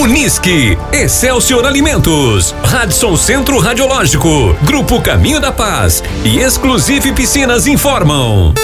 Unisque, 0.00 0.78
Excelsior 0.94 1.66
Alimentos, 1.66 2.54
Radisson 2.64 3.18
Centro 3.18 3.58
Radiológico, 3.58 4.56
Grupo 4.62 4.98
Caminho 5.02 5.38
da 5.38 5.52
Paz 5.52 6.02
e 6.24 6.38
Exclusive 6.38 7.12
Piscinas 7.12 7.66
informam. 7.66 8.54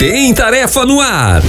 Tem 0.00 0.34
tarefa 0.34 0.84
no 0.84 1.00
ar. 1.00 1.42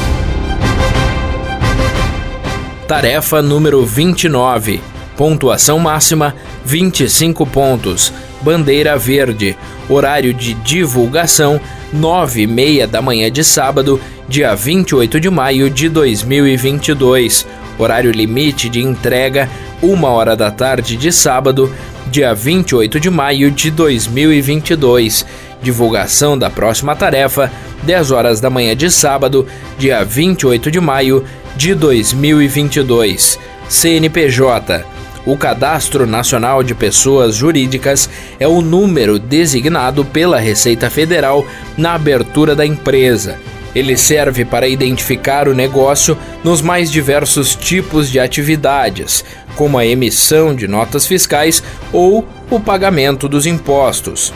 Tarefa 2.88 3.42
número 3.42 3.84
29. 3.84 4.80
Pontuação 5.18 5.80
máxima 5.80 6.36
25 6.64 7.48
pontos. 7.48 8.14
Bandeira 8.42 8.96
verde. 8.96 9.58
Horário 9.90 10.36
de 10.36 10.54
divulgação 10.54 11.60
9 11.92 12.44
e 12.44 12.48
meia 12.48 12.86
da 12.86 13.02
manhã 13.02 13.32
de 13.32 13.44
sábado, 13.44 14.00
dia 14.30 14.54
28 14.54 15.20
de 15.20 15.32
maio 15.32 15.68
de 15.68 15.90
2022. 15.90 17.48
Horário 17.78 18.12
limite 18.12 18.70
de 18.70 18.82
entrega 18.82 19.50
1 19.82 20.04
hora 20.04 20.36
da 20.36 20.50
tarde 20.50 20.98
de 20.98 21.12
sábado, 21.12 21.72
dia 22.10 22.34
28 22.34 23.00
de 23.00 23.10
maio 23.10 23.52
de 23.52 23.70
2022. 23.70 25.26
Divulgação 25.62 26.38
da 26.38 26.50
próxima 26.50 26.96
tarefa 26.96 27.52
10 27.84 28.12
horas 28.12 28.40
da 28.40 28.50
manhã 28.50 28.76
de 28.76 28.90
sábado, 28.90 29.48
dia 29.78 30.04
28 30.04 30.72
de 30.72 30.80
maio 30.80 31.24
de 31.56 31.74
2022. 31.74 33.40
CNPJ. 33.70 34.86
O 35.26 35.36
Cadastro 35.36 36.08
Nacional 36.08 36.64
de 36.64 36.74
Pessoas 36.74 37.36
Jurídicas 37.36 38.10
é 38.40 38.48
o 38.48 38.62
número 38.62 39.20
designado 39.20 40.06
pela 40.06 40.40
Receita 40.40 40.90
Federal 40.90 41.46
na 41.78 41.96
abertura 41.96 42.56
da 42.56 42.66
empresa. 42.66 43.38
Ele 43.76 43.96
serve 43.96 44.44
para 44.46 44.68
identificar 44.68 45.48
o 45.48 45.54
negócio 45.54 46.18
nos 46.44 46.62
mais 46.62 46.92
diversos 46.92 47.56
tipos 47.56 48.10
de 48.10 48.20
atividades, 48.20 49.24
como 49.56 49.78
a 49.78 49.86
emissão 49.86 50.56
de 50.56 50.68
notas 50.68 51.06
fiscais 51.06 51.64
ou 51.92 52.28
o 52.50 52.60
pagamento 52.60 53.28
dos 53.28 53.46
impostos. 53.46 54.34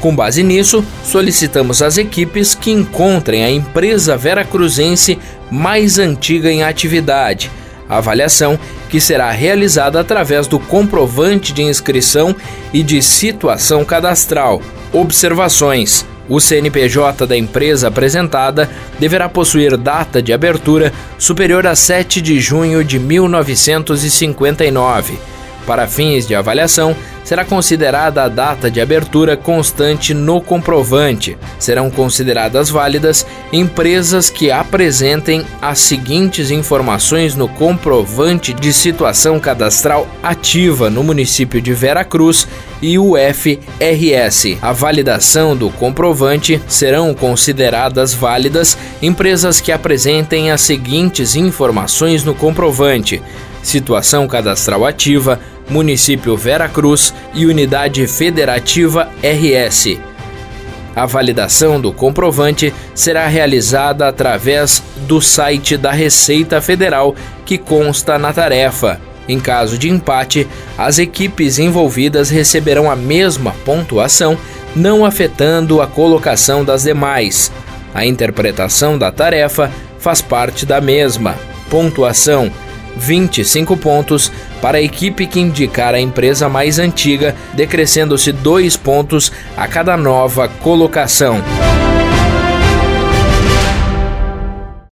Com 0.00 0.14
base 0.14 0.42
nisso, 0.42 0.84
solicitamos 1.04 1.82
às 1.82 1.98
equipes 1.98 2.54
que 2.54 2.70
encontrem 2.70 3.44
a 3.44 3.50
empresa 3.50 4.16
veracruzense 4.16 5.18
mais 5.50 5.98
antiga 5.98 6.50
em 6.50 6.62
atividade. 6.62 7.50
Avaliação 7.88 8.58
que 8.88 9.00
será 9.00 9.30
realizada 9.30 10.00
através 10.00 10.46
do 10.46 10.58
comprovante 10.58 11.52
de 11.52 11.62
inscrição 11.62 12.34
e 12.72 12.82
de 12.82 13.02
situação 13.02 13.84
cadastral. 13.84 14.62
Observações: 14.92 16.06
o 16.28 16.40
CNPJ 16.40 17.26
da 17.26 17.36
empresa 17.36 17.88
apresentada 17.88 18.70
deverá 18.98 19.28
possuir 19.28 19.76
data 19.76 20.22
de 20.22 20.32
abertura 20.32 20.92
superior 21.18 21.66
a 21.66 21.74
7 21.74 22.20
de 22.20 22.40
junho 22.40 22.84
de 22.84 22.98
1959. 22.98 25.37
Para 25.68 25.86
fins 25.86 26.26
de 26.26 26.34
avaliação, 26.34 26.96
será 27.22 27.44
considerada 27.44 28.22
a 28.22 28.28
data 28.28 28.70
de 28.70 28.80
abertura 28.80 29.36
constante 29.36 30.14
no 30.14 30.40
comprovante. 30.40 31.36
Serão 31.58 31.90
consideradas 31.90 32.70
válidas 32.70 33.26
empresas 33.52 34.30
que 34.30 34.50
apresentem 34.50 35.44
as 35.60 35.78
seguintes 35.80 36.50
informações 36.50 37.34
no 37.34 37.46
comprovante 37.46 38.54
de 38.54 38.72
situação 38.72 39.38
cadastral 39.38 40.08
ativa 40.22 40.88
no 40.88 41.04
município 41.04 41.60
de 41.60 41.74
Vera 41.74 42.02
Cruz 42.02 42.48
e 42.80 42.98
o 42.98 43.12
FRS. 43.14 44.56
A 44.62 44.72
validação 44.72 45.54
do 45.54 45.68
comprovante 45.68 46.58
serão 46.66 47.12
consideradas 47.12 48.14
válidas 48.14 48.78
empresas 49.02 49.60
que 49.60 49.70
apresentem 49.70 50.50
as 50.50 50.62
seguintes 50.62 51.36
informações 51.36 52.24
no 52.24 52.34
comprovante: 52.34 53.20
situação 53.62 54.26
cadastral 54.26 54.86
ativa, 54.86 55.38
município 55.68 56.36
Vera 56.36 56.68
Cruz 56.68 57.14
e 57.34 57.46
unidade 57.46 58.06
federativa 58.06 59.08
RS. 59.22 59.98
A 60.94 61.06
validação 61.06 61.80
do 61.80 61.92
comprovante 61.92 62.74
será 62.94 63.28
realizada 63.28 64.08
através 64.08 64.82
do 65.06 65.20
site 65.20 65.76
da 65.76 65.92
Receita 65.92 66.60
Federal 66.60 67.14
que 67.44 67.56
consta 67.56 68.18
na 68.18 68.32
tarefa. 68.32 69.00
Em 69.28 69.38
caso 69.38 69.78
de 69.78 69.88
empate, 69.88 70.48
as 70.76 70.98
equipes 70.98 71.58
envolvidas 71.58 72.30
receberão 72.30 72.90
a 72.90 72.96
mesma 72.96 73.54
pontuação, 73.64 74.36
não 74.74 75.04
afetando 75.04 75.80
a 75.80 75.86
colocação 75.86 76.64
das 76.64 76.82
demais. 76.82 77.52
A 77.94 78.04
interpretação 78.04 78.98
da 78.98 79.12
tarefa 79.12 79.70
faz 79.98 80.22
parte 80.22 80.64
da 80.64 80.80
mesma. 80.80 81.36
Pontuação 81.70 82.50
25 82.96 83.76
pontos 83.76 84.32
para 84.60 84.78
a 84.78 84.82
equipe 84.82 85.26
que 85.26 85.40
indicar 85.40 85.94
a 85.94 86.00
empresa 86.00 86.48
mais 86.48 86.78
antiga, 86.78 87.34
decrescendo-se 87.54 88.32
dois 88.32 88.76
pontos 88.76 89.32
a 89.56 89.66
cada 89.66 89.96
nova 89.96 90.48
colocação. 90.48 91.42